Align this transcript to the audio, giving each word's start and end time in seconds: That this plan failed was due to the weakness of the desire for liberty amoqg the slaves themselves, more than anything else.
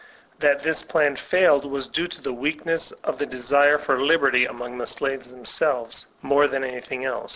That 0.39 0.61
this 0.61 0.81
plan 0.81 1.15
failed 1.15 1.63
was 1.63 1.85
due 1.85 2.07
to 2.07 2.21
the 2.23 2.33
weakness 2.33 2.91
of 3.03 3.19
the 3.19 3.27
desire 3.27 3.77
for 3.77 4.01
liberty 4.01 4.47
amoqg 4.47 4.79
the 4.79 4.87
slaves 4.87 5.29
themselves, 5.29 6.07
more 6.23 6.47
than 6.47 6.63
anything 6.63 7.05
else. 7.05 7.29